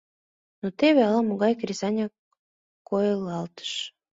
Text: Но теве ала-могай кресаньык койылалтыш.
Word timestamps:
Но 0.61 0.67
теве 0.77 1.01
ала-могай 1.09 1.53
кресаньык 1.61 2.11
койылалтыш. 2.87 3.71